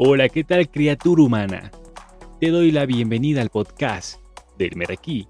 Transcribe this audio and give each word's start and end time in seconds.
Hola, 0.00 0.28
¿qué 0.28 0.44
tal 0.44 0.70
criatura 0.70 1.24
humana? 1.24 1.72
Te 2.38 2.50
doy 2.50 2.70
la 2.70 2.86
bienvenida 2.86 3.42
al 3.42 3.50
podcast 3.50 4.20
del 4.56 4.76
Meraquí 4.76 5.26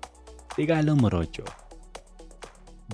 de 0.58 0.66
Galo 0.66 0.94
Morocho, 0.94 1.44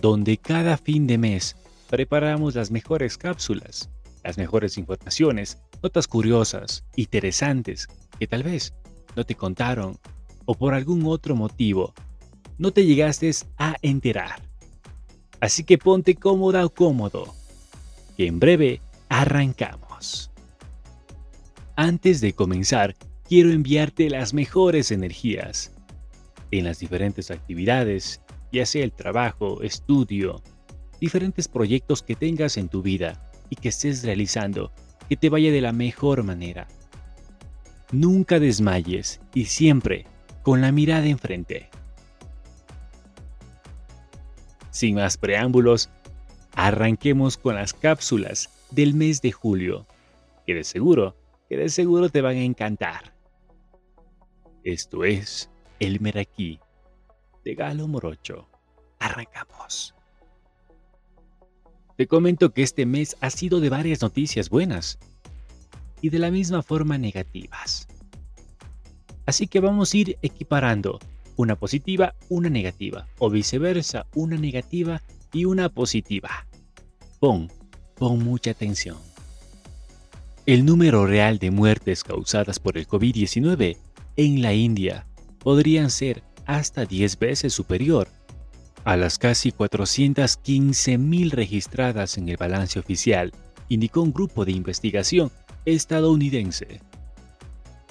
donde 0.00 0.36
cada 0.36 0.76
fin 0.76 1.08
de 1.08 1.18
mes 1.18 1.56
preparamos 1.90 2.54
las 2.54 2.70
mejores 2.70 3.18
cápsulas, 3.18 3.90
las 4.22 4.38
mejores 4.38 4.78
informaciones, 4.78 5.58
notas 5.82 6.06
curiosas, 6.06 6.84
interesantes, 6.94 7.88
que 8.20 8.28
tal 8.28 8.44
vez 8.44 8.72
no 9.16 9.24
te 9.24 9.34
contaron 9.34 9.98
o 10.44 10.54
por 10.54 10.74
algún 10.74 11.04
otro 11.06 11.34
motivo 11.34 11.92
no 12.56 12.70
te 12.70 12.86
llegaste 12.86 13.32
a 13.58 13.74
enterar. 13.82 14.40
Así 15.40 15.64
que 15.64 15.76
ponte 15.76 16.14
cómoda 16.14 16.64
o 16.64 16.70
cómodo, 16.70 17.34
que 18.16 18.28
en 18.28 18.38
breve 18.38 18.80
arrancamos. 19.08 20.30
Antes 21.76 22.20
de 22.20 22.34
comenzar, 22.34 22.94
quiero 23.28 23.50
enviarte 23.50 24.08
las 24.08 24.32
mejores 24.32 24.92
energías 24.92 25.72
en 26.52 26.66
las 26.66 26.78
diferentes 26.78 27.32
actividades, 27.32 28.20
ya 28.52 28.64
sea 28.64 28.84
el 28.84 28.92
trabajo, 28.92 29.60
estudio, 29.60 30.40
diferentes 31.00 31.48
proyectos 31.48 32.04
que 32.04 32.14
tengas 32.14 32.58
en 32.58 32.68
tu 32.68 32.80
vida 32.80 33.28
y 33.50 33.56
que 33.56 33.70
estés 33.70 34.04
realizando, 34.04 34.70
que 35.08 35.16
te 35.16 35.28
vaya 35.28 35.50
de 35.50 35.60
la 35.60 35.72
mejor 35.72 36.22
manera. 36.22 36.68
Nunca 37.90 38.38
desmayes 38.38 39.20
y 39.34 39.46
siempre 39.46 40.06
con 40.44 40.60
la 40.60 40.70
mirada 40.70 41.06
enfrente. 41.06 41.70
Sin 44.70 44.94
más 44.94 45.16
preámbulos, 45.16 45.90
arranquemos 46.54 47.36
con 47.36 47.56
las 47.56 47.74
cápsulas 47.74 48.48
del 48.70 48.94
mes 48.94 49.22
de 49.22 49.32
julio, 49.32 49.88
que 50.46 50.54
de 50.54 50.62
seguro 50.62 51.16
que 51.54 51.60
de 51.60 51.68
seguro 51.68 52.08
te 52.08 52.20
van 52.20 52.34
a 52.36 52.42
encantar. 52.42 53.14
Esto 54.64 55.04
es 55.04 55.48
El 55.78 56.00
Meraquí 56.00 56.58
de 57.44 57.54
Galo 57.54 57.86
Morocho. 57.86 58.48
Arrancamos. 58.98 59.94
Te 61.96 62.08
comento 62.08 62.52
que 62.52 62.64
este 62.64 62.86
mes 62.86 63.16
ha 63.20 63.30
sido 63.30 63.60
de 63.60 63.70
varias 63.70 64.02
noticias 64.02 64.50
buenas 64.50 64.98
y 66.00 66.08
de 66.08 66.18
la 66.18 66.32
misma 66.32 66.60
forma 66.60 66.98
negativas. 66.98 67.86
Así 69.24 69.46
que 69.46 69.60
vamos 69.60 69.94
a 69.94 69.96
ir 69.96 70.18
equiparando 70.22 70.98
una 71.36 71.54
positiva, 71.54 72.16
una 72.30 72.50
negativa, 72.50 73.06
o 73.20 73.30
viceversa, 73.30 74.08
una 74.16 74.36
negativa 74.36 75.02
y 75.32 75.44
una 75.44 75.68
positiva. 75.68 76.48
Pon, 77.20 77.48
pon 77.94 78.24
mucha 78.24 78.50
atención. 78.50 79.13
El 80.46 80.66
número 80.66 81.06
real 81.06 81.38
de 81.38 81.50
muertes 81.50 82.04
causadas 82.04 82.60
por 82.60 82.76
el 82.76 82.86
COVID-19 82.86 83.78
en 84.16 84.42
la 84.42 84.52
India 84.52 85.06
podrían 85.38 85.88
ser 85.88 86.22
hasta 86.44 86.84
10 86.84 87.18
veces 87.18 87.54
superior 87.54 88.08
a 88.84 88.98
las 88.98 89.16
casi 89.16 89.52
415.000 89.52 91.30
registradas 91.30 92.18
en 92.18 92.28
el 92.28 92.36
balance 92.36 92.78
oficial, 92.78 93.32
indicó 93.70 94.02
un 94.02 94.12
grupo 94.12 94.44
de 94.44 94.52
investigación 94.52 95.32
estadounidense. 95.64 96.82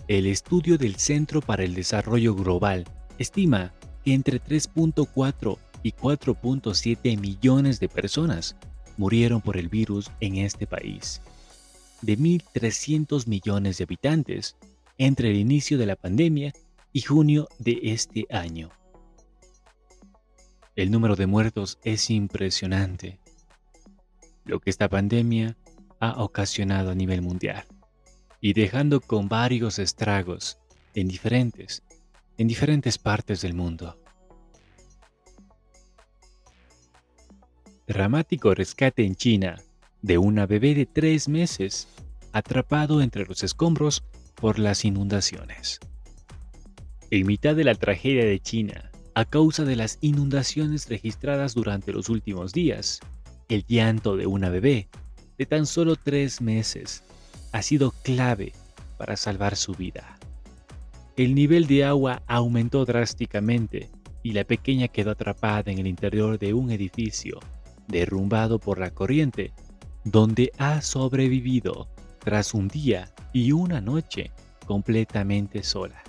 El 0.08 0.28
estudio 0.28 0.78
del 0.78 0.98
Centro 0.98 1.42
para 1.42 1.64
el 1.64 1.74
Desarrollo 1.74 2.36
Global 2.36 2.86
estima 3.18 3.74
que 4.06 4.14
entre 4.14 4.40
3.4 4.40 5.58
y 5.82 5.92
4.7 5.94 7.20
millones 7.20 7.80
de 7.80 7.90
personas 7.90 8.56
murieron 8.96 9.42
por 9.42 9.58
el 9.58 9.70
virus 9.70 10.12
en 10.20 10.38
este 10.38 10.68
país 10.68 11.20
de 12.04 12.18
1.300 12.18 13.28
millones 13.28 13.78
de 13.78 13.86
habitantes 13.86 14.58
entre 14.98 15.30
el 15.32 15.38
inicio 15.38 15.78
de 15.78 15.86
la 15.86 15.96
pandemia 15.96 16.54
y 16.92 17.02
junio 17.02 17.48
de 17.60 17.80
este 17.82 18.26
año. 18.30 18.70
El 20.76 20.92
número 20.92 21.16
de 21.16 21.28
muertos 21.28 21.80
es 21.84 22.10
impresionante, 22.10 23.20
lo 24.44 24.60
que 24.60 24.70
esta 24.70 24.90
pandemia 24.90 25.56
ha 26.00 26.22
ocasionado 26.22 26.92
a 26.92 26.96
nivel 26.96 27.22
mundial, 27.22 27.66
y 28.42 28.54
dejando 28.54 29.00
con 29.00 29.30
varios 29.30 29.80
estragos 29.80 30.60
en 30.96 31.08
diferentes, 31.08 31.84
en 32.38 32.48
diferentes 32.48 32.98
partes 32.98 33.42
del 33.42 33.54
mundo. 33.54 33.98
Dramático 37.88 38.54
rescate 38.54 39.06
en 39.06 39.16
China 39.16 39.62
de 40.04 40.18
una 40.20 40.46
bebé 40.46 40.76
de 40.76 40.86
tres 40.86 41.28
meses 41.28 41.88
atrapado 42.34 43.02
entre 43.02 43.26
los 43.26 43.42
escombros 43.42 44.04
por 44.36 44.60
las 44.60 44.86
inundaciones. 44.86 45.80
En 47.10 47.26
mitad 47.26 47.56
de 47.56 47.64
la 47.64 47.74
tragedia 47.74 48.26
de 48.26 48.40
China, 48.40 48.92
a 49.16 49.26
causa 49.26 49.64
de 49.64 49.76
las 49.76 49.98
inundaciones 50.02 50.90
registradas 50.90 51.54
durante 51.54 51.94
los 51.94 52.10
últimos 52.10 52.52
días, 52.52 53.00
el 53.48 53.66
llanto 53.66 54.18
de 54.18 54.28
una 54.28 54.50
bebé 54.50 54.90
de 55.38 55.46
tan 55.46 55.66
solo 55.66 55.96
tres 55.96 56.42
meses 56.42 57.04
ha 57.54 57.62
sido 57.62 57.92
clave 58.04 58.52
para 58.98 59.16
salvar 59.16 59.56
su 59.56 59.74
vida. 59.74 60.18
El 61.16 61.34
nivel 61.34 61.66
de 61.68 61.86
agua 61.86 62.24
aumentó 62.28 62.84
drásticamente 62.86 63.90
y 64.22 64.34
la 64.34 64.44
pequeña 64.44 64.88
quedó 64.88 65.12
atrapada 65.12 65.72
en 65.72 65.78
el 65.78 65.88
interior 65.88 66.40
de 66.40 66.54
un 66.54 66.72
edificio 66.72 67.40
derrumbado 67.88 68.60
por 68.60 68.80
la 68.80 68.90
corriente 68.90 69.54
donde 70.04 70.52
ha 70.58 70.82
sobrevivido 70.82 71.88
tras 72.20 72.54
un 72.54 72.68
día 72.68 73.14
y 73.32 73.52
una 73.52 73.82
noche 73.82 74.32
completamente 74.66 75.64
sola. 75.64 76.02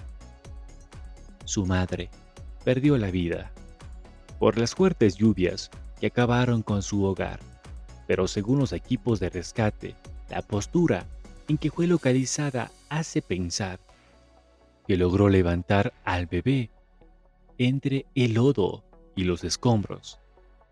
Su 1.45 1.67
madre 1.67 2.11
perdió 2.65 2.97
la 2.97 3.11
vida 3.11 3.53
por 4.39 4.59
las 4.59 4.75
fuertes 4.75 5.17
lluvias 5.17 5.71
que 6.01 6.07
acabaron 6.09 6.63
con 6.63 6.83
su 6.83 7.05
hogar, 7.05 7.41
pero 8.07 8.27
según 8.29 8.59
los 8.59 8.73
equipos 8.73 9.21
de 9.21 9.31
rescate, 9.31 9.95
la 10.29 10.43
postura 10.43 11.07
en 11.49 11.59
que 11.59 11.71
fue 11.71 11.87
localizada 11.87 12.71
hace 12.89 13.23
pensar 13.23 13.81
que 14.87 14.97
logró 14.97 15.29
levantar 15.29 15.93
al 16.05 16.27
bebé 16.27 16.71
entre 17.59 18.07
el 18.15 18.35
lodo 18.35 18.85
y 19.15 19.25
los 19.25 19.45
escombros 19.45 20.19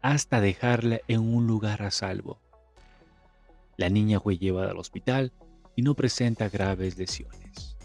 hasta 0.02 0.40
dejarla 0.40 1.00
en 1.06 1.20
un 1.20 1.46
lugar 1.46 1.82
a 1.82 1.90
salvo. 1.90 2.40
La 3.76 3.88
niña 3.88 4.20
fue 4.20 4.38
llevada 4.38 4.70
al 4.70 4.78
hospital 4.78 5.32
y 5.76 5.82
no 5.82 5.94
presenta 5.94 6.48
graves 6.48 6.98
lesiones. 6.98 7.76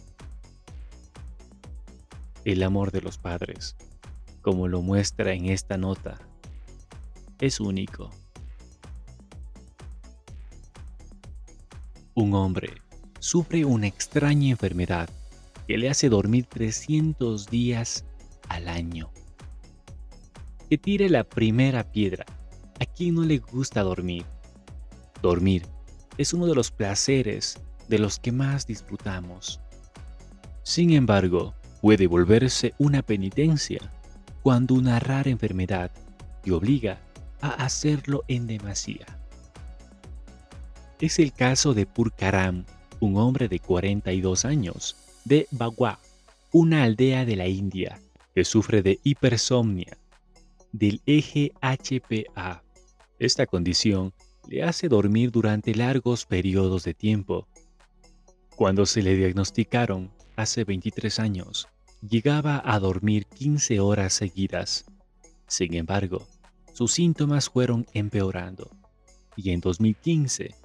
El 2.43 2.63
amor 2.63 2.91
de 2.91 3.01
los 3.01 3.17
padres, 3.17 3.75
como 4.41 4.67
lo 4.67 4.81
muestra 4.81 5.33
en 5.33 5.47
esta 5.47 5.77
nota, 5.77 6.17
es 7.39 7.59
único. 7.59 8.09
Un 12.15 12.33
hombre 12.33 12.81
sufre 13.19 13.63
una 13.65 13.87
extraña 13.87 14.49
enfermedad 14.49 15.09
que 15.67 15.77
le 15.77 15.89
hace 15.89 16.09
dormir 16.09 16.45
300 16.45 17.47
días 17.47 18.05
al 18.49 18.67
año. 18.69 19.11
Que 20.69 20.77
tire 20.77 21.09
la 21.09 21.23
primera 21.23 21.91
piedra. 21.91 22.25
¿A 22.79 22.85
quién 22.85 23.15
no 23.15 23.23
le 23.23 23.39
gusta 23.39 23.83
dormir? 23.83 24.25
Dormir 25.21 25.63
es 26.17 26.33
uno 26.33 26.47
de 26.47 26.55
los 26.55 26.71
placeres 26.71 27.59
de 27.87 27.99
los 27.99 28.19
que 28.19 28.31
más 28.31 28.67
disfrutamos. 28.67 29.59
Sin 30.63 30.91
embargo, 30.91 31.53
puede 31.81 32.07
volverse 32.07 32.73
una 32.77 33.01
penitencia 33.01 33.91
cuando 34.41 34.73
una 34.73 34.99
rara 34.99 35.29
enfermedad 35.29 35.91
te 36.43 36.51
obliga 36.51 36.99
a 37.41 37.49
hacerlo 37.49 38.23
en 38.27 38.47
demasía. 38.47 39.05
Es 40.99 41.19
el 41.19 41.31
caso 41.31 41.73
de 41.73 41.85
Purkaram, 41.85 42.65
un 42.99 43.17
hombre 43.17 43.47
de 43.47 43.59
42 43.59 44.45
años, 44.45 44.97
de 45.25 45.47
Bagua, 45.51 45.99
una 46.51 46.83
aldea 46.83 47.25
de 47.25 47.35
la 47.35 47.47
India, 47.47 47.99
que 48.33 48.43
sufre 48.43 48.81
de 48.81 48.99
hipersomnia, 49.03 49.97
del 50.71 51.01
eje 51.05 51.51
HPA. 51.61 52.63
Esta 53.19 53.45
condición 53.45 54.13
le 54.47 54.63
hace 54.63 54.87
dormir 54.87 55.31
durante 55.31 55.75
largos 55.75 56.25
periodos 56.25 56.83
de 56.83 56.93
tiempo. 56.93 57.47
Cuando 58.55 58.85
se 58.85 59.01
le 59.01 59.15
diagnosticaron 59.15 60.11
hace 60.35 60.63
23 60.63 61.19
años, 61.19 61.67
llegaba 62.01 62.61
a 62.63 62.79
dormir 62.79 63.25
15 63.25 63.79
horas 63.79 64.13
seguidas. 64.13 64.85
Sin 65.47 65.73
embargo, 65.73 66.27
sus 66.73 66.93
síntomas 66.93 67.49
fueron 67.49 67.85
empeorando. 67.93 68.71
Y 69.35 69.51
en 69.51 69.59
2015, 69.59 70.55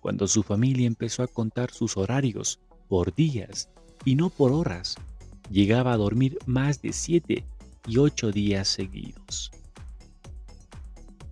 cuando 0.00 0.26
su 0.26 0.42
familia 0.42 0.86
empezó 0.86 1.22
a 1.22 1.28
contar 1.28 1.70
sus 1.70 1.96
horarios 1.96 2.60
por 2.88 3.14
días 3.14 3.70
y 4.04 4.16
no 4.16 4.30
por 4.30 4.52
horas, 4.52 4.96
llegaba 5.50 5.92
a 5.92 5.96
dormir 5.96 6.38
más 6.46 6.82
de 6.82 6.92
7 6.92 7.44
y 7.86 7.98
8 7.98 8.32
días 8.32 8.68
seguidos. 8.68 9.50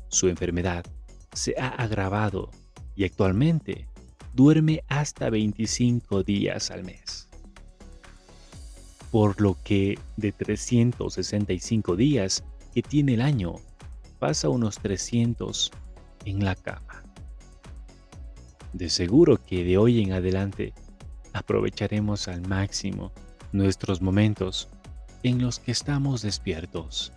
Su 0.08 0.28
enfermedad 0.28 0.84
se 1.38 1.54
ha 1.56 1.68
agravado 1.68 2.50
y 2.96 3.04
actualmente 3.04 3.86
duerme 4.34 4.82
hasta 4.88 5.30
25 5.30 6.24
días 6.24 6.70
al 6.72 6.82
mes. 6.84 7.28
Por 9.12 9.40
lo 9.40 9.56
que 9.62 9.98
de 10.16 10.32
365 10.32 11.96
días 11.96 12.44
que 12.74 12.82
tiene 12.82 13.14
el 13.14 13.22
año, 13.22 13.54
pasa 14.18 14.48
unos 14.48 14.80
300 14.80 15.70
en 16.24 16.44
la 16.44 16.56
cama. 16.56 17.04
De 18.72 18.90
seguro 18.90 19.38
que 19.42 19.64
de 19.64 19.78
hoy 19.78 20.02
en 20.02 20.12
adelante 20.12 20.74
aprovecharemos 21.32 22.26
al 22.26 22.42
máximo 22.46 23.12
nuestros 23.52 24.02
momentos 24.02 24.68
en 25.22 25.40
los 25.40 25.60
que 25.60 25.70
estamos 25.70 26.22
despiertos. 26.22 27.12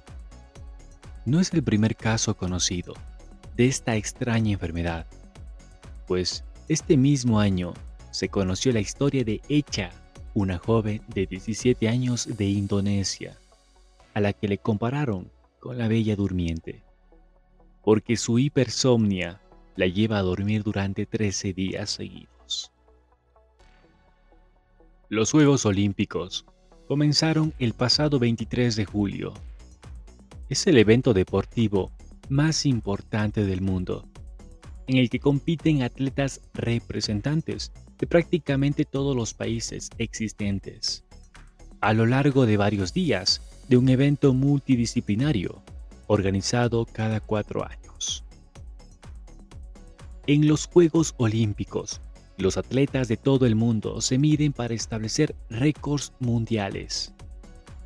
No 1.25 1.39
es 1.39 1.51
el 1.53 1.63
primer 1.63 1.95
caso 1.95 2.38
conocido 2.38 2.94
de 3.56 3.68
esta 3.68 3.95
extraña 3.95 4.53
enfermedad, 4.53 5.07
pues 6.07 6.44
este 6.68 6.98
mismo 6.98 7.39
año 7.39 7.74
se 8.12 8.30
conoció 8.30 8.71
la 8.74 8.80
historia 8.80 9.24
de 9.24 9.42
Echa, 9.50 9.92
una 10.33 10.57
joven 10.57 11.01
de 11.13 11.25
17 11.25 11.88
años 11.88 12.38
de 12.38 12.45
Indonesia, 12.45 13.38
a 14.13 14.19
la 14.19 14.33
que 14.33 14.48
le 14.48 14.57
compararon 14.57 15.30
con 15.59 15.77
la 15.77 15.88
Bella 15.88 16.15
Durmiente, 16.15 16.83
porque 17.83 18.18
su 18.18 18.39
hipersomnia 18.39 19.42
la 19.75 19.88
lleva 19.88 20.18
a 20.18 20.21
dormir 20.21 20.63
durante 20.63 21.06
13 21.06 21.54
días 21.54 21.89
seguidos. 21.89 22.71
Los 25.09 25.31
Juegos 25.31 25.65
Olímpicos 25.65 26.45
comenzaron 26.88 27.54
el 27.59 27.74
pasado 27.74 28.19
23 28.19 28.75
de 28.75 28.86
julio. 28.86 29.33
Es 30.50 30.68
el 30.68 30.77
evento 30.77 31.13
deportivo 31.13 31.92
más 32.31 32.66
importante 32.66 33.45
del 33.45 33.62
mundo 33.62 34.07
en 34.88 34.98
el 34.98 35.10
que 35.10 35.19
compiten 35.19 35.83
atletas 35.83 36.42
representantes 36.54 37.72
de 37.98 38.07
prácticamente 38.07 38.86
todos 38.86 39.16
los 39.16 39.33
países 39.33 39.89
existentes. 39.98 41.06
A 41.81 41.94
lo 41.94 42.06
largo 42.06 42.45
de 42.45 42.57
varios 42.57 42.94
días 42.94 43.42
de 43.68 43.78
un 43.78 43.89
evento 43.89 44.33
multidisciplinario 44.33 45.62
organizado 46.07 46.86
cada 46.86 47.19
cuatro 47.19 47.66
años. 47.66 48.25
En 50.28 50.48
los 50.48 50.68
Juegos 50.68 51.16
Olímpicos, 51.18 52.01
los 52.38 52.57
atletas 52.57 53.07
de 53.07 53.18
todo 53.18 53.45
el 53.45 53.56
mundo 53.56 54.01
se 54.01 54.18
miden 54.18 54.54
para 54.54 54.74
establecer 54.74 55.36
récords 55.50 56.13
mundiales. 56.19 57.13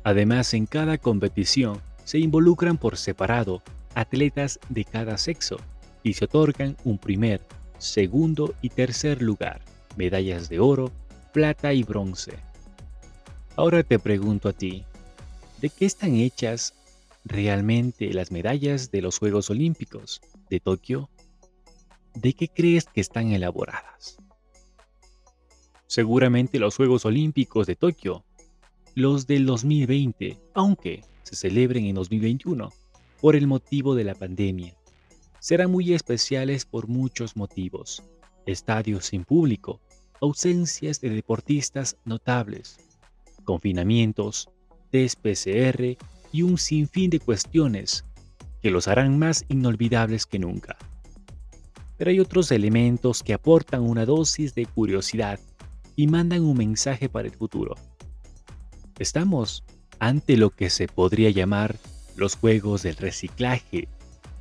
Además, 0.04 0.54
en 0.54 0.66
cada 0.66 0.98
competición 0.98 1.80
se 2.04 2.18
involucran 2.18 2.78
por 2.78 2.96
separado 2.96 3.62
atletas 3.96 4.60
de 4.68 4.84
cada 4.84 5.16
sexo 5.16 5.56
y 6.02 6.12
se 6.12 6.26
otorgan 6.26 6.76
un 6.84 6.98
primer, 6.98 7.40
segundo 7.78 8.54
y 8.60 8.68
tercer 8.68 9.22
lugar, 9.22 9.62
medallas 9.96 10.50
de 10.50 10.60
oro, 10.60 10.92
plata 11.32 11.72
y 11.72 11.82
bronce. 11.82 12.34
Ahora 13.56 13.82
te 13.82 13.98
pregunto 13.98 14.50
a 14.50 14.52
ti, 14.52 14.84
¿de 15.62 15.70
qué 15.70 15.86
están 15.86 16.14
hechas 16.16 16.74
realmente 17.24 18.12
las 18.12 18.30
medallas 18.30 18.90
de 18.90 19.00
los 19.00 19.18
Juegos 19.18 19.48
Olímpicos 19.48 20.20
de 20.50 20.60
Tokio? 20.60 21.08
¿De 22.14 22.34
qué 22.34 22.48
crees 22.48 22.84
que 22.84 23.00
están 23.00 23.32
elaboradas? 23.32 24.18
Seguramente 25.86 26.58
los 26.58 26.76
Juegos 26.76 27.06
Olímpicos 27.06 27.66
de 27.66 27.76
Tokio, 27.76 28.24
los 28.94 29.26
del 29.26 29.46
2020, 29.46 30.38
aunque 30.52 31.02
se 31.22 31.34
celebren 31.34 31.86
en 31.86 31.94
2021 31.94 32.70
por 33.20 33.36
el 33.36 33.46
motivo 33.46 33.94
de 33.94 34.04
la 34.04 34.14
pandemia, 34.14 34.74
serán 35.40 35.70
muy 35.70 35.92
especiales 35.94 36.64
por 36.64 36.88
muchos 36.88 37.36
motivos. 37.36 38.02
Estadios 38.46 39.06
sin 39.06 39.24
público, 39.24 39.80
ausencias 40.20 41.00
de 41.00 41.10
deportistas 41.10 41.96
notables, 42.04 42.78
confinamientos, 43.44 44.48
test 44.90 45.20
PCR 45.20 45.96
y 46.32 46.42
un 46.42 46.58
sinfín 46.58 47.10
de 47.10 47.20
cuestiones 47.20 48.04
que 48.60 48.70
los 48.70 48.88
harán 48.88 49.18
más 49.18 49.44
inolvidables 49.48 50.26
que 50.26 50.38
nunca. 50.38 50.76
Pero 51.96 52.10
hay 52.10 52.20
otros 52.20 52.50
elementos 52.50 53.22
que 53.22 53.34
aportan 53.34 53.82
una 53.82 54.04
dosis 54.04 54.54
de 54.54 54.66
curiosidad 54.66 55.40
y 55.94 56.06
mandan 56.06 56.42
un 56.42 56.56
mensaje 56.56 57.08
para 57.08 57.28
el 57.28 57.34
futuro. 57.34 57.74
Estamos 58.98 59.64
ante 59.98 60.36
lo 60.36 60.50
que 60.50 60.70
se 60.70 60.88
podría 60.88 61.30
llamar 61.30 61.76
los 62.16 62.36
juegos 62.36 62.82
del 62.82 62.96
reciclaje 62.96 63.88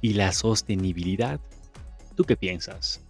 y 0.02 0.14
la 0.14 0.32
sostenibilidad. 0.32 1.40
¿Tú 2.16 2.24
qué 2.24 2.36
piensas? 2.38 3.02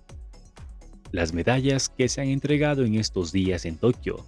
Las 1.11 1.33
medallas 1.33 1.89
que 1.89 2.09
se 2.09 2.21
han 2.21 2.27
entregado 2.27 2.83
en 2.83 2.95
estos 2.95 3.31
días 3.31 3.65
en 3.65 3.77
Tokio, 3.77 4.25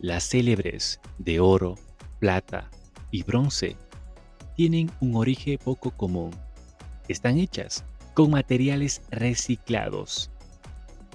las 0.00 0.28
célebres 0.28 1.00
de 1.18 1.40
oro, 1.40 1.76
plata 2.18 2.70
y 3.10 3.22
bronce, 3.22 3.76
tienen 4.56 4.90
un 5.00 5.16
origen 5.16 5.58
poco 5.62 5.90
común. 5.90 6.30
Están 7.08 7.38
hechas 7.38 7.84
con 8.14 8.30
materiales 8.30 9.02
reciclados. 9.10 10.30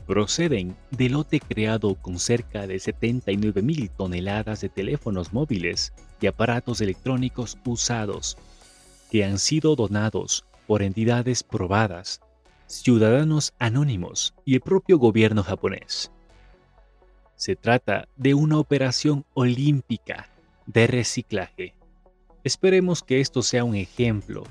Proceden 0.08 0.76
del 0.90 1.14
lote 1.14 1.40
creado 1.40 1.96
con 1.96 2.20
cerca 2.20 2.68
de 2.68 2.80
79 2.80 3.62
mil 3.62 3.90
toneladas 3.90 4.62
de 4.62 4.70
teléfonos 4.70 5.32
móviles 5.32 5.94
y 6.20 6.28
aparatos 6.28 6.82
electrónicos 6.82 7.58
usados 7.66 8.38
que 9.10 9.24
han 9.24 9.40
sido 9.40 9.76
donados 9.76 10.46
por 10.68 10.82
entidades 10.84 11.44
probadas, 11.44 12.22
ciudadanos 12.66 13.54
anónimos 13.60 14.34
y 14.46 14.56
el 14.56 14.62
propio 14.62 14.98
gobierno 14.98 15.44
japonés. 15.44 16.12
Se 17.36 17.56
trata 17.56 18.08
de 18.16 18.34
una 18.34 18.58
operación 18.58 19.26
olímpica 19.34 20.30
de 20.66 20.88
reciclaje. 20.88 21.76
Esperemos 22.44 23.04
que 23.04 23.20
esto 23.20 23.42
sea 23.42 23.64
un 23.64 23.76
ejemplo 23.76 24.44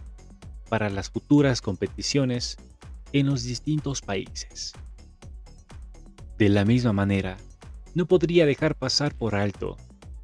para 0.68 0.90
las 0.90 1.10
futuras 1.10 1.60
competiciones 1.60 2.56
en 3.12 3.26
los 3.26 3.42
distintos 3.44 4.00
países. 4.00 4.72
De 6.40 6.48
la 6.48 6.64
misma 6.64 6.94
manera, 6.94 7.36
no 7.94 8.06
podría 8.06 8.46
dejar 8.46 8.74
pasar 8.74 9.14
por 9.14 9.34
alto 9.34 9.76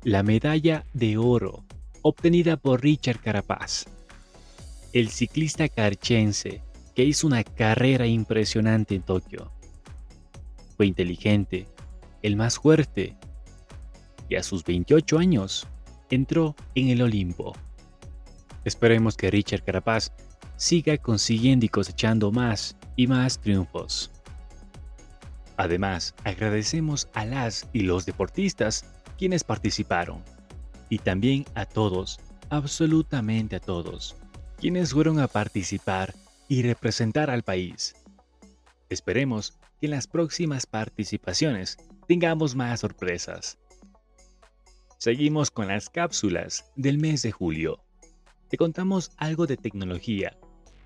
la 0.03 0.23
medalla 0.23 0.87
de 0.95 1.19
oro 1.19 1.63
obtenida 2.01 2.57
por 2.57 2.83
Richard 2.83 3.21
Carapaz 3.21 3.85
el 4.95 5.11
ciclista 5.11 5.69
carchense 5.69 6.63
que 6.95 7.05
hizo 7.05 7.27
una 7.27 7.45
carrera 7.45 8.07
impresionante 8.07 8.95
en 8.95 9.03
Tokio. 9.03 9.53
Fue 10.79 10.87
inteligente, 10.87 11.69
el 12.23 12.35
más 12.35 12.59
fuerte, 12.59 13.15
y 14.31 14.37
a 14.37 14.43
sus 14.43 14.65
28 14.65 15.19
años 15.19 15.67
entró 16.09 16.57
en 16.75 16.89
el 16.89 17.03
Olimpo. 17.03 17.53
Esperemos 18.65 19.19
que 19.19 19.31
Richard 19.31 19.65
Carapaz 19.65 20.13
siga 20.57 20.97
consiguiendo 20.97 21.67
y 21.67 21.69
cosechando 21.69 22.33
más 22.33 22.75
y 22.97 23.07
más 23.07 23.39
triunfos. 23.39 24.11
Además, 25.57 26.15
agradecemos 26.25 27.09
a 27.15 27.25
las 27.25 27.69
y 27.73 27.81
los 27.81 28.05
deportistas 28.05 28.85
quienes 29.17 29.45
participaron, 29.45 30.23
y 30.91 30.99
también 30.99 31.47
a 31.55 31.65
todos, 31.65 32.21
absolutamente 32.51 33.57
a 33.57 33.61
todos, 33.61 34.17
quienes 34.59 34.93
fueron 34.93 35.19
a 35.19 35.29
participar 35.29 36.15
y 36.49 36.63
representar 36.63 37.31
al 37.31 37.43
país. 37.43 37.95
Esperemos 38.89 39.59
que 39.81 39.87
en 39.87 39.93
las 39.93 40.07
próximas 40.07 40.67
participaciones 40.67 41.79
tengamos 42.07 42.55
más 42.55 42.81
sorpresas. 42.81 43.59
Seguimos 44.99 45.51
con 45.51 45.69
las 45.69 45.91
cápsulas 45.91 46.71
del 46.77 46.99
mes 46.99 47.23
de 47.23 47.33
julio. 47.33 47.81
Te 48.49 48.57
contamos 48.57 49.11
algo 49.17 49.47
de 49.47 49.57
tecnología. 49.57 50.37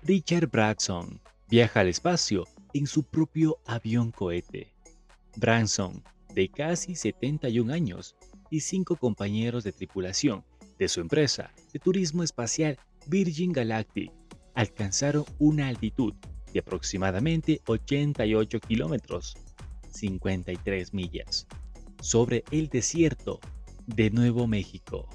Richard 0.03 0.47
Branson 0.47 1.21
viaja 1.47 1.81
al 1.81 1.89
espacio 1.89 2.45
en 2.73 2.87
su 2.87 3.03
propio 3.03 3.57
avión 3.65 4.11
cohete. 4.11 4.73
Branson, 5.35 6.03
de 6.33 6.49
casi 6.49 6.95
71 6.95 7.73
años, 7.73 8.15
y 8.51 8.59
cinco 8.59 8.97
compañeros 8.97 9.63
de 9.63 9.71
tripulación 9.71 10.43
de 10.77 10.89
su 10.89 10.99
empresa 10.99 11.51
de 11.71 11.79
turismo 11.79 12.21
espacial 12.21 12.77
Virgin 13.07 13.53
Galactic 13.53 14.11
alcanzaron 14.53 15.25
una 15.39 15.69
altitud 15.69 16.13
de 16.53 16.59
aproximadamente 16.59 17.61
88 17.65 18.59
kilómetros, 18.59 19.37
53 19.89 20.93
millas, 20.93 21.47
sobre 22.01 22.43
el 22.51 22.67
desierto 22.67 23.39
de 23.87 24.09
Nuevo 24.09 24.47
México. 24.47 25.07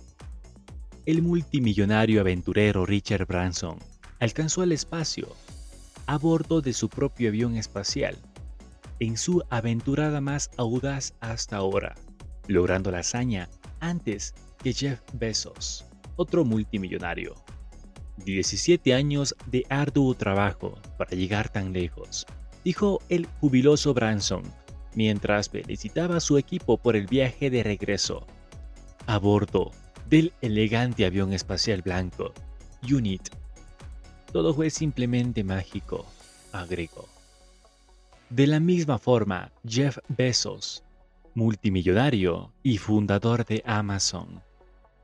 El 1.04 1.20
multimillonario 1.22 2.20
aventurero 2.20 2.86
Richard 2.86 3.26
Branson 3.26 3.78
alcanzó 4.18 4.62
el 4.62 4.72
espacio 4.72 5.28
a 6.06 6.18
bordo 6.18 6.60
de 6.60 6.72
su 6.72 6.88
propio 6.88 7.28
avión 7.28 7.56
espacial 7.56 8.16
en 9.00 9.16
su 9.16 9.42
aventurada 9.50 10.20
más 10.20 10.50
audaz 10.56 11.14
hasta 11.20 11.56
ahora, 11.56 11.94
logrando 12.46 12.90
la 12.90 13.00
hazaña 13.00 13.48
antes 13.80 14.34
que 14.62 14.72
Jeff 14.72 15.00
Bezos, 15.12 15.84
otro 16.16 16.44
multimillonario. 16.44 17.34
17 18.24 18.94
años 18.94 19.36
de 19.46 19.66
arduo 19.68 20.14
trabajo 20.14 20.80
para 20.96 21.10
llegar 21.10 21.50
tan 21.50 21.72
lejos 21.74 22.26
dijo 22.66 23.00
el 23.08 23.26
jubiloso 23.40 23.94
Branson, 23.94 24.42
mientras 24.96 25.48
felicitaba 25.48 26.16
a 26.16 26.20
su 26.20 26.36
equipo 26.36 26.78
por 26.78 26.96
el 26.96 27.06
viaje 27.06 27.48
de 27.48 27.62
regreso. 27.62 28.26
A 29.06 29.18
bordo 29.18 29.70
del 30.08 30.32
elegante 30.40 31.06
avión 31.06 31.32
espacial 31.32 31.82
blanco, 31.82 32.32
Unit. 32.82 33.28
Todo 34.32 34.54
fue 34.54 34.70
simplemente 34.70 35.44
mágico, 35.44 36.04
agregó. 36.52 37.06
De 38.28 38.46
la 38.46 38.60
misma 38.60 38.98
forma, 38.98 39.52
Jeff 39.66 39.98
Bezos, 40.08 40.82
multimillonario 41.34 42.52
y 42.62 42.78
fundador 42.78 43.44
de 43.44 43.62
Amazon, 43.64 44.42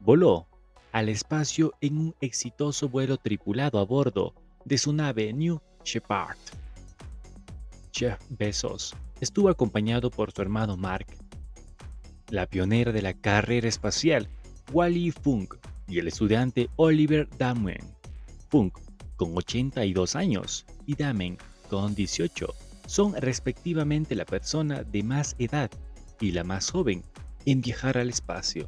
voló 0.00 0.46
al 0.90 1.08
espacio 1.08 1.72
en 1.80 1.98
un 1.98 2.14
exitoso 2.20 2.88
vuelo 2.88 3.16
tripulado 3.16 3.78
a 3.78 3.84
bordo 3.84 4.34
de 4.64 4.76
su 4.76 4.92
nave 4.92 5.32
New 5.32 5.60
Shepard. 5.84 6.36
Jeff 7.92 8.20
Bezos 8.30 8.94
estuvo 9.20 9.48
acompañado 9.48 10.10
por 10.10 10.32
su 10.32 10.42
hermano 10.42 10.76
Mark, 10.76 11.06
la 12.28 12.46
pionera 12.46 12.92
de 12.92 13.02
la 13.02 13.14
carrera 13.14 13.68
espacial 13.68 14.28
Wally 14.72 15.10
Funk 15.10 15.54
y 15.86 15.98
el 15.98 16.08
estudiante 16.08 16.70
Oliver 16.76 17.28
Damen. 17.38 17.82
Funk, 18.48 18.78
con 19.22 19.36
82 19.36 20.16
años, 20.16 20.66
y 20.84 20.96
Damen, 20.96 21.38
con 21.70 21.94
18, 21.94 22.52
son 22.86 23.14
respectivamente 23.14 24.16
la 24.16 24.24
persona 24.24 24.82
de 24.82 25.04
más 25.04 25.36
edad 25.38 25.70
y 26.20 26.32
la 26.32 26.42
más 26.42 26.72
joven 26.72 27.04
en 27.46 27.60
viajar 27.60 27.98
al 27.98 28.08
espacio. 28.08 28.66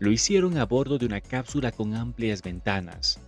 Lo 0.00 0.10
hicieron 0.10 0.58
a 0.58 0.66
bordo 0.66 0.98
de 0.98 1.06
una 1.06 1.20
cápsula 1.20 1.70
con 1.70 1.94
amplias 1.94 2.42
ventanas, 2.42 3.20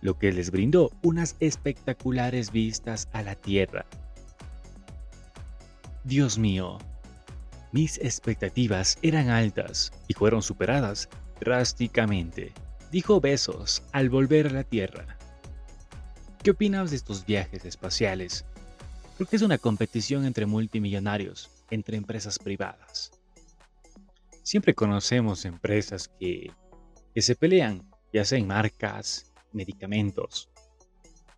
lo 0.00 0.16
que 0.16 0.30
les 0.30 0.52
brindó 0.52 0.92
unas 1.02 1.34
espectaculares 1.40 2.52
vistas 2.52 3.08
a 3.12 3.22
la 3.22 3.34
Tierra. 3.34 3.84
Dios 6.04 6.38
mío, 6.38 6.78
mis 7.72 7.98
expectativas 7.98 8.96
eran 9.02 9.28
altas 9.28 9.90
y 10.06 10.14
fueron 10.14 10.42
superadas 10.42 11.08
drásticamente, 11.40 12.52
dijo 12.92 13.20
Besos 13.20 13.82
al 13.90 14.08
volver 14.08 14.46
a 14.46 14.50
la 14.50 14.62
Tierra. 14.62 15.16
¿Qué 16.42 16.52
opinas 16.52 16.90
de 16.90 16.96
estos 16.96 17.26
viajes 17.26 17.64
espaciales 17.64 18.46
Creo 19.20 19.28
que 19.28 19.36
es 19.36 19.42
una 19.42 19.58
competición 19.58 20.24
entre 20.24 20.46
multimillonarios, 20.46 21.50
entre 21.70 21.98
empresas 21.98 22.38
privadas. 22.38 23.10
Siempre 24.42 24.74
conocemos 24.74 25.44
empresas 25.44 26.08
que, 26.08 26.50
que 27.14 27.20
se 27.20 27.36
pelean, 27.36 27.86
ya 28.14 28.24
sea 28.24 28.38
en 28.38 28.46
marcas, 28.46 29.30
medicamentos 29.52 30.48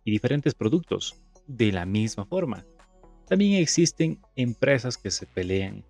y 0.05 0.11
diferentes 0.11 0.55
productos, 0.55 1.21
de 1.45 1.73
la 1.73 1.85
misma 1.85 2.25
forma. 2.25 2.65
También 3.27 3.61
existen 3.61 4.21
empresas 4.37 4.97
que 4.97 5.11
se 5.11 5.25
pelean, 5.25 5.83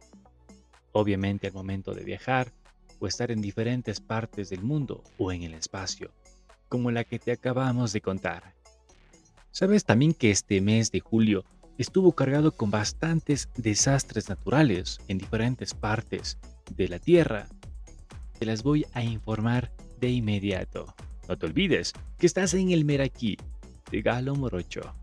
obviamente 0.93 1.46
al 1.46 1.53
momento 1.53 1.93
de 1.93 2.03
viajar 2.03 2.51
o 2.98 3.05
estar 3.05 3.29
en 3.29 3.39
diferentes 3.39 4.00
partes 4.00 4.50
del 4.50 4.63
mundo 4.63 5.03
o 5.20 5.32
en 5.32 5.43
el 5.43 5.53
espacio, 5.53 6.12
como 6.70 6.89
la 6.89 7.03
que 7.03 7.20
te 7.20 7.32
acabamos 7.32 7.93
de 7.93 8.01
contar. 8.01 8.55
¿Sabes 9.53 9.86
también 9.86 10.15
que 10.15 10.31
este 10.31 10.62
mes 10.62 10.91
de 10.91 11.00
julio 11.00 11.45
estuvo 11.77 12.13
cargado 12.13 12.53
con 12.53 12.72
bastantes 12.72 13.50
desastres 13.55 14.27
naturales 14.27 14.98
en 15.07 15.19
diferentes 15.19 15.75
partes 15.75 16.39
de 16.75 16.88
la 16.88 16.98
Tierra. 16.98 17.48
Te 18.39 18.48
las 18.48 18.63
voy 18.63 18.88
a 18.93 19.03
informar 19.03 19.72
de 20.00 20.10
inmediato. 20.10 20.95
No 21.29 21.38
te 21.38 21.45
olvides 21.45 21.93
que 22.17 22.25
estás 22.25 22.55
en 22.55 22.72
el 22.72 22.83
Meraki 22.83 23.38
de 23.91 24.01
Galo 24.01 24.36
Morocho. 24.36 24.95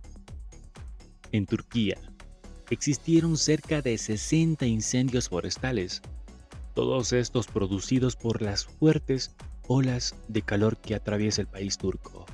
En 1.30 1.46
Turquía 1.46 1.96
existieron 2.70 3.36
cerca 3.36 3.82
de 3.82 3.96
60 3.96 4.66
incendios 4.66 5.28
forestales, 5.28 6.02
todos 6.74 7.12
estos 7.12 7.46
producidos 7.46 8.16
por 8.16 8.42
las 8.42 8.64
fuertes 8.64 9.36
olas 9.68 10.16
de 10.26 10.42
calor 10.42 10.76
que 10.76 10.96
atraviesa 10.96 11.40
el 11.40 11.46
país 11.46 11.78
turco. 11.78 12.26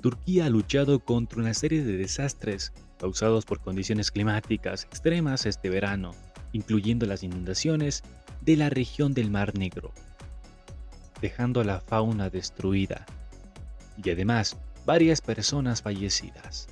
Turquía 0.00 0.46
ha 0.46 0.48
luchado 0.48 1.00
contra 1.00 1.40
una 1.40 1.52
serie 1.52 1.84
de 1.84 1.96
desastres 1.98 2.72
causados 2.98 3.44
por 3.44 3.60
condiciones 3.60 4.10
climáticas 4.10 4.84
extremas 4.84 5.44
este 5.44 5.68
verano, 5.68 6.12
incluyendo 6.52 7.04
las 7.06 7.22
inundaciones 7.22 8.02
de 8.40 8.56
la 8.56 8.70
región 8.70 9.12
del 9.12 9.30
Mar 9.30 9.56
Negro, 9.58 9.92
dejando 11.20 11.60
a 11.60 11.64
la 11.64 11.80
fauna 11.80 12.30
destruida 12.30 13.04
y 14.02 14.10
además 14.10 14.56
varias 14.86 15.20
personas 15.20 15.82
fallecidas. 15.82 16.68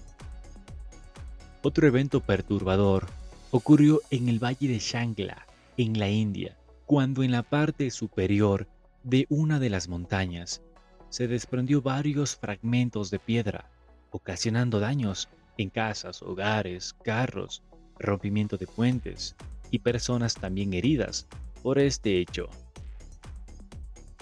Otro 1.63 1.87
evento 1.87 2.21
perturbador 2.21 3.07
ocurrió 3.51 4.01
en 4.11 4.29
el 4.29 4.43
valle 4.43 4.69
de 4.69 4.79
Shangla, 4.79 5.47
en 5.77 5.99
la 5.99 6.09
India, 6.09 6.57
cuando 6.87 7.23
en 7.23 7.33
la 7.33 7.43
parte 7.43 7.91
superior 7.91 8.67
de 9.03 9.27
una 9.29 9.59
de 9.59 9.69
las 9.69 9.89
montañas 9.89 10.63
se 11.11 11.29
desprendió 11.29 11.83
varios 11.83 12.37
fragmentos 12.37 13.11
de 13.11 13.19
piedra, 13.19 13.71
ocasionando 14.11 14.81
daños 14.81 15.29
en 15.57 15.71
casas, 15.71 16.23
hogares, 16.23 16.95
carros, 17.03 17.63
rompimiento 17.99 18.57
de 18.57 18.67
puentes 18.67 19.37
y 19.71 19.81
personas 19.81 20.35
también 20.35 20.73
heridas 20.73 21.27
por 21.63 21.79
este 21.79 22.21
hecho. 22.21 22.49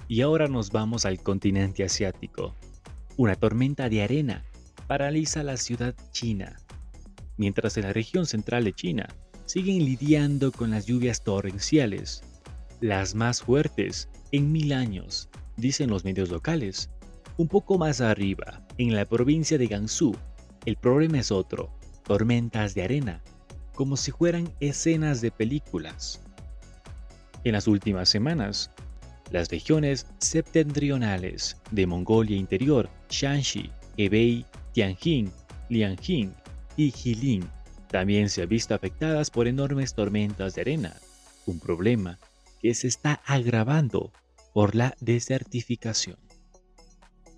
Y 0.08 0.20
ahora 0.20 0.48
nos 0.48 0.70
vamos 0.70 1.04
al 1.04 1.20
continente 1.20 1.84
asiático. 1.84 2.54
Una 3.16 3.34
tormenta 3.34 3.88
de 3.88 4.02
arena 4.02 4.44
paraliza 4.86 5.42
la 5.42 5.56
ciudad 5.56 5.94
china, 6.12 6.56
mientras 7.36 7.76
en 7.76 7.84
la 7.84 7.92
región 7.92 8.26
central 8.26 8.64
de 8.64 8.72
China 8.72 9.08
siguen 9.46 9.84
lidiando 9.84 10.52
con 10.52 10.70
las 10.70 10.86
lluvias 10.86 11.22
torrenciales, 11.22 12.22
las 12.80 13.14
más 13.14 13.42
fuertes 13.42 14.08
en 14.32 14.52
mil 14.52 14.72
años, 14.72 15.28
dicen 15.56 15.90
los 15.90 16.04
medios 16.04 16.30
locales. 16.30 16.90
Un 17.36 17.48
poco 17.48 17.78
más 17.78 18.00
arriba, 18.00 18.66
en 18.78 18.94
la 18.94 19.04
provincia 19.04 19.58
de 19.58 19.66
Gansu, 19.66 20.16
el 20.64 20.76
problema 20.76 21.18
es 21.18 21.30
otro, 21.30 21.70
tormentas 22.04 22.74
de 22.74 22.82
arena, 22.82 23.22
como 23.74 23.96
si 23.96 24.10
fueran 24.10 24.50
escenas 24.60 25.20
de 25.20 25.30
películas. 25.30 26.22
En 27.44 27.52
las 27.52 27.68
últimas 27.68 28.08
semanas, 28.08 28.70
las 29.30 29.50
regiones 29.50 30.06
septentrionales 30.18 31.56
de 31.70 31.86
Mongolia 31.86 32.36
Interior, 32.36 32.88
Shanxi, 33.10 33.70
Hebei, 33.96 34.44
Tianjin, 34.72 35.30
Lianjin 35.68 36.32
y 36.76 36.90
Jilin 36.90 37.48
también 37.88 38.28
se 38.28 38.42
han 38.42 38.48
visto 38.48 38.74
afectadas 38.74 39.30
por 39.30 39.46
enormes 39.46 39.94
tormentas 39.94 40.54
de 40.54 40.62
arena, 40.62 40.96
un 41.46 41.60
problema 41.60 42.18
que 42.60 42.74
se 42.74 42.88
está 42.88 43.20
agravando 43.24 44.12
por 44.56 44.74
la 44.74 44.96
desertificación. 45.00 46.16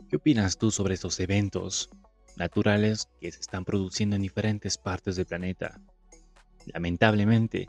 ¿Qué 0.08 0.14
opinas 0.14 0.56
tú 0.56 0.70
sobre 0.70 0.94
estos 0.94 1.18
eventos 1.18 1.90
naturales 2.36 3.08
que 3.20 3.32
se 3.32 3.40
están 3.40 3.64
produciendo 3.64 4.14
en 4.14 4.22
diferentes 4.22 4.78
partes 4.78 5.16
del 5.16 5.26
planeta. 5.26 5.80
Lamentablemente, 6.66 7.68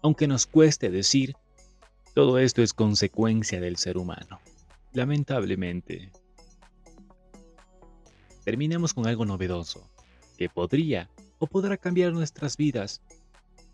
aunque 0.00 0.26
nos 0.26 0.46
cueste 0.46 0.88
decir, 0.88 1.36
todo 2.14 2.38
esto 2.38 2.62
es 2.62 2.72
consecuencia 2.72 3.60
del 3.60 3.76
ser 3.76 3.98
humano. 3.98 4.40
Lamentablemente. 4.94 6.10
Terminemos 8.46 8.94
con 8.94 9.06
algo 9.06 9.26
novedoso, 9.26 9.90
que 10.38 10.48
podría 10.48 11.10
o 11.38 11.46
podrá 11.46 11.76
cambiar 11.76 12.14
nuestras 12.14 12.56
vidas 12.56 13.02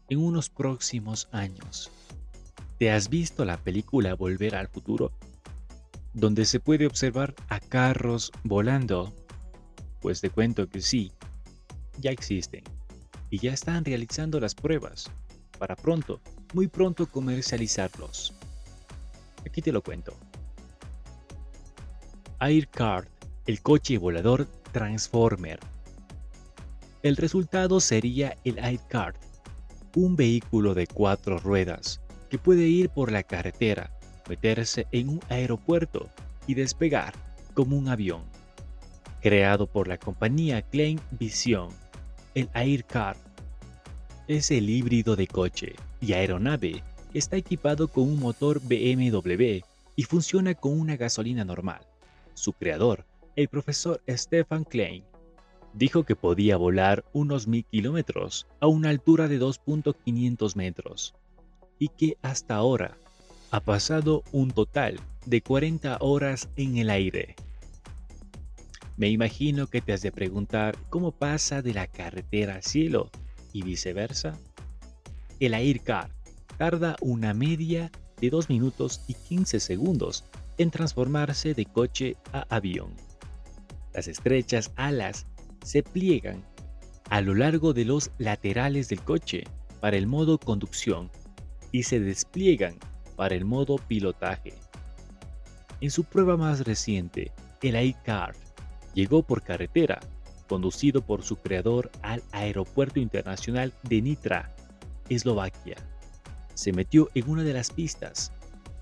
en 0.08 0.18
unos 0.18 0.50
próximos 0.50 1.28
años. 1.30 1.92
¿Te 2.78 2.90
has 2.90 3.08
visto 3.08 3.44
la 3.44 3.56
película 3.56 4.14
Volver 4.14 4.54
al 4.56 4.68
futuro? 4.68 5.12
Donde 6.12 6.44
se 6.44 6.60
puede 6.60 6.86
observar 6.86 7.34
a 7.48 7.60
carros 7.60 8.32
volando 8.44 9.14
pues 10.06 10.20
te 10.20 10.30
cuento 10.30 10.68
que 10.68 10.80
sí, 10.82 11.10
ya 11.98 12.12
existen 12.12 12.62
y 13.28 13.40
ya 13.40 13.52
están 13.52 13.84
realizando 13.84 14.38
las 14.38 14.54
pruebas 14.54 15.10
para 15.58 15.74
pronto, 15.74 16.20
muy 16.54 16.68
pronto 16.68 17.10
comercializarlos. 17.10 18.32
Aquí 19.44 19.62
te 19.62 19.72
lo 19.72 19.82
cuento. 19.82 20.16
Aircard, 22.38 23.08
el 23.46 23.60
coche 23.62 23.98
volador 23.98 24.46
Transformer. 24.70 25.58
El 27.02 27.16
resultado 27.16 27.80
sería 27.80 28.36
el 28.44 28.60
Aircard, 28.60 29.16
un 29.96 30.14
vehículo 30.14 30.74
de 30.74 30.86
cuatro 30.86 31.38
ruedas 31.38 32.00
que 32.28 32.38
puede 32.38 32.66
ir 32.66 32.90
por 32.90 33.12
la 33.12 33.22
carretera, 33.22 33.90
meterse 34.28 34.86
en 34.92 35.08
un 35.08 35.20
aeropuerto 35.28 36.08
y 36.46 36.54
despegar 36.54 37.14
como 37.54 37.76
un 37.76 37.88
avión 37.88 38.22
creado 39.26 39.66
por 39.66 39.88
la 39.88 39.98
compañía 39.98 40.62
Klein 40.62 41.00
Vision, 41.10 41.70
el 42.36 42.48
Aircar. 42.54 43.16
Es 44.28 44.52
el 44.52 44.70
híbrido 44.70 45.16
de 45.16 45.26
coche 45.26 45.74
y 46.00 46.12
aeronave 46.12 46.84
está 47.12 47.36
equipado 47.36 47.88
con 47.88 48.04
un 48.04 48.20
motor 48.20 48.60
BMW 48.60 49.62
y 49.96 50.02
funciona 50.04 50.54
con 50.54 50.78
una 50.78 50.96
gasolina 50.96 51.44
normal. 51.44 51.80
Su 52.34 52.52
creador, 52.52 53.04
el 53.34 53.48
profesor 53.48 54.00
Stefan 54.08 54.62
Klein, 54.62 55.02
dijo 55.72 56.04
que 56.04 56.14
podía 56.14 56.56
volar 56.56 57.04
unos 57.12 57.48
mil 57.48 57.64
kilómetros 57.64 58.46
a 58.60 58.68
una 58.68 58.90
altura 58.90 59.26
de 59.26 59.40
2.500 59.40 60.54
metros 60.54 61.14
y 61.78 61.88
que 61.88 62.16
hasta 62.22 62.54
ahora 62.54 62.96
ha 63.50 63.60
pasado 63.60 64.22
un 64.32 64.50
total 64.50 65.00
de 65.24 65.42
40 65.42 65.98
horas 66.00 66.48
en 66.56 66.76
el 66.76 66.90
aire. 66.90 67.36
Me 68.96 69.08
imagino 69.08 69.66
que 69.66 69.80
te 69.80 69.92
has 69.92 70.02
de 70.02 70.12
preguntar 70.12 70.76
cómo 70.88 71.12
pasa 71.12 71.60
de 71.62 71.74
la 71.74 71.86
carretera 71.86 72.56
al 72.56 72.62
cielo 72.62 73.10
y 73.52 73.62
viceversa. 73.62 74.38
El 75.38 75.52
Aircar 75.52 76.10
tarda 76.56 76.96
una 77.00 77.34
media 77.34 77.90
de 78.20 78.30
2 78.30 78.48
minutos 78.48 79.02
y 79.06 79.14
15 79.14 79.60
segundos 79.60 80.24
en 80.56 80.70
transformarse 80.70 81.52
de 81.52 81.66
coche 81.66 82.16
a 82.32 82.46
avión. 82.48 82.94
Las 83.92 84.08
estrechas 84.08 84.72
alas 84.76 85.26
se 85.62 85.82
pliegan 85.82 86.42
a 87.10 87.20
lo 87.20 87.34
largo 87.34 87.74
de 87.74 87.84
los 87.84 88.10
laterales 88.18 88.88
del 88.88 89.02
coche 89.02 89.44
para 89.80 89.96
el 89.96 90.06
modo 90.06 90.38
conducción 90.38 91.10
y 91.76 91.82
se 91.82 92.00
despliegan 92.00 92.78
para 93.16 93.34
el 93.34 93.44
modo 93.44 93.76
pilotaje. 93.76 94.54
En 95.82 95.90
su 95.90 96.04
prueba 96.04 96.38
más 96.38 96.64
reciente, 96.64 97.32
el 97.60 97.78
iCar 97.78 98.34
llegó 98.94 99.22
por 99.22 99.42
carretera, 99.42 100.00
conducido 100.48 101.02
por 101.02 101.22
su 101.22 101.36
creador 101.36 101.90
al 102.00 102.22
Aeropuerto 102.32 102.98
Internacional 102.98 103.74
de 103.82 104.00
Nitra, 104.00 104.56
Eslovaquia. 105.10 105.76
Se 106.54 106.72
metió 106.72 107.10
en 107.14 107.28
una 107.28 107.42
de 107.42 107.52
las 107.52 107.70
pistas, 107.70 108.32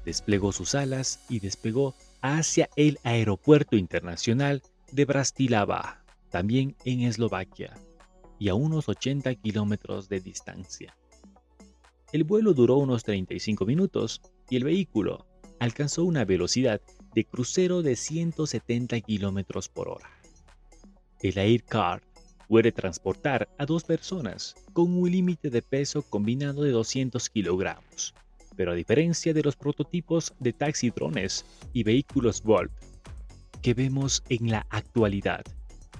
desplegó 0.04 0.52
sus 0.52 0.76
alas 0.76 1.24
y 1.28 1.40
despegó 1.40 1.96
hacia 2.20 2.70
el 2.76 3.00
Aeropuerto 3.02 3.76
Internacional 3.76 4.62
de 4.92 5.04
Bratislava, 5.04 6.04
también 6.30 6.76
en 6.84 7.00
Eslovaquia, 7.00 7.74
y 8.38 8.50
a 8.50 8.54
unos 8.54 8.88
80 8.88 9.34
kilómetros 9.34 10.08
de 10.08 10.20
distancia. 10.20 10.94
El 12.14 12.22
vuelo 12.22 12.54
duró 12.54 12.76
unos 12.76 13.02
35 13.02 13.66
minutos 13.66 14.22
y 14.48 14.54
el 14.54 14.62
vehículo 14.62 15.26
alcanzó 15.58 16.04
una 16.04 16.24
velocidad 16.24 16.80
de 17.12 17.24
crucero 17.24 17.82
de 17.82 17.96
170 17.96 19.00
km 19.00 19.68
por 19.70 19.88
hora. 19.88 20.08
El 21.22 21.36
Aircar 21.36 22.04
puede 22.46 22.70
transportar 22.70 23.48
a 23.58 23.66
dos 23.66 23.82
personas 23.82 24.54
con 24.72 24.96
un 24.96 25.10
límite 25.10 25.50
de 25.50 25.60
peso 25.60 26.02
combinado 26.02 26.62
de 26.62 26.70
200 26.70 27.28
kilogramos, 27.30 28.14
pero 28.54 28.70
a 28.70 28.76
diferencia 28.76 29.34
de 29.34 29.42
los 29.42 29.56
prototipos 29.56 30.34
de 30.38 30.52
taxi 30.52 30.90
drones 30.90 31.44
y 31.72 31.82
vehículos 31.82 32.44
Volt 32.44 32.70
que 33.60 33.74
vemos 33.74 34.22
en 34.28 34.52
la 34.52 34.68
actualidad, 34.70 35.44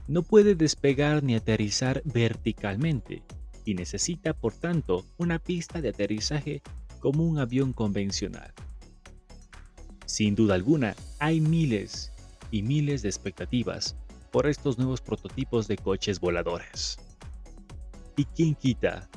no 0.06 0.22
puede 0.22 0.54
despegar 0.54 1.24
ni 1.24 1.34
aterrizar 1.34 2.02
verticalmente, 2.04 3.24
y 3.64 3.74
necesita 3.74 4.34
por 4.34 4.52
tanto 4.54 5.04
una 5.16 5.38
pista 5.38 5.80
de 5.80 5.90
aterrizaje 5.90 6.62
como 7.00 7.24
un 7.24 7.38
avión 7.38 7.72
convencional. 7.72 8.52
Sin 10.06 10.34
duda 10.34 10.54
alguna, 10.54 10.94
hay 11.18 11.40
miles 11.40 12.12
y 12.50 12.62
miles 12.62 13.02
de 13.02 13.08
expectativas 13.08 13.96
por 14.30 14.46
estos 14.46 14.78
nuevos 14.78 15.00
prototipos 15.00 15.68
de 15.68 15.76
coches 15.76 16.20
voladores. 16.20 16.98
¿Y 18.16 18.24
quién 18.26 18.54
quita 18.54 19.08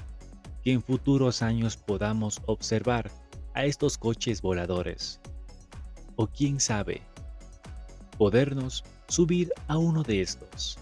que 0.63 0.71
en 0.71 0.81
futuros 0.81 1.41
años 1.41 1.77
podamos 1.77 2.41
observar 2.45 3.11
a 3.53 3.65
estos 3.65 3.97
coches 3.97 4.41
voladores? 4.41 5.19
O 6.15 6.27
quién 6.27 6.59
sabe, 6.59 7.01
podernos 8.17 8.83
subir 9.07 9.51
a 9.67 9.77
uno 9.77 10.03
de 10.03 10.21
estos. 10.21 10.79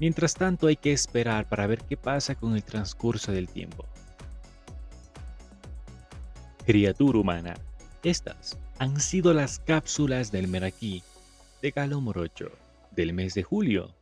Mientras 0.00 0.34
tanto 0.34 0.68
hay 0.68 0.76
que 0.76 0.92
esperar 0.92 1.48
para 1.48 1.66
ver 1.66 1.82
qué 1.82 1.96
pasa 1.96 2.34
con 2.34 2.54
el 2.54 2.62
transcurso 2.62 3.32
del 3.32 3.48
tiempo. 3.48 3.84
Criatura 6.64 7.18
humana, 7.18 7.54
estas 8.02 8.58
han 8.78 9.00
sido 9.00 9.34
las 9.34 9.58
cápsulas 9.58 10.30
del 10.30 10.46
Meraquí 10.46 11.02
de 11.62 11.70
Galo 11.72 12.00
Morocho 12.00 12.52
del 12.92 13.12
mes 13.12 13.34
de 13.34 13.42
julio. 13.42 13.94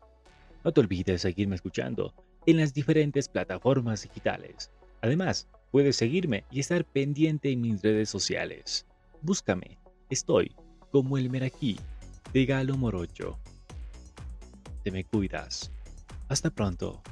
No 0.65 0.73
te 0.73 0.81
olvides 0.81 1.23
seguirme 1.23 1.55
escuchando 1.55 2.13
en 2.45 2.59
las 2.59 2.75
diferentes 2.75 3.29
plataformas 3.29 4.03
digitales. 4.03 4.71
Además, 5.01 5.49
puedes 5.71 5.97
seguirme 5.97 6.45
y 6.51 6.61
estar 6.61 6.85
pendiente 6.85 7.51
en 7.51 7.61
mis 7.61 7.83
redes 7.83 8.11
sociales. 8.11 8.85
Búscame, 9.23 9.79
estoy 10.11 10.55
como 10.91 11.17
el 11.19 11.31
Meraquí 11.31 11.79
de 12.33 12.47
Galo 12.47 12.77
Morocho. 12.77 13.39
Te 14.83 14.91
me 14.91 15.05
cuidas. 15.05 15.71
Hasta 16.29 16.51
pronto. 16.51 17.03